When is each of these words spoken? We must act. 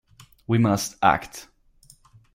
We 0.47 0.57
must 0.57 0.95
act. 1.03 1.47